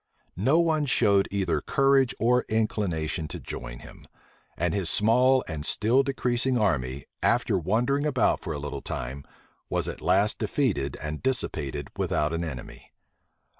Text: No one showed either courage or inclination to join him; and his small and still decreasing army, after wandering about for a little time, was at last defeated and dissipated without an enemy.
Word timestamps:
No 0.43 0.59
one 0.59 0.87
showed 0.87 1.27
either 1.29 1.61
courage 1.61 2.15
or 2.17 2.43
inclination 2.49 3.27
to 3.27 3.39
join 3.39 3.81
him; 3.81 4.07
and 4.57 4.73
his 4.73 4.89
small 4.89 5.43
and 5.47 5.63
still 5.63 6.01
decreasing 6.01 6.57
army, 6.57 7.05
after 7.21 7.55
wandering 7.59 8.07
about 8.07 8.39
for 8.41 8.51
a 8.51 8.57
little 8.59 8.81
time, 8.81 9.23
was 9.69 9.87
at 9.87 10.01
last 10.01 10.39
defeated 10.39 10.97
and 11.03 11.21
dissipated 11.21 11.91
without 11.97 12.33
an 12.33 12.43
enemy. 12.43 12.91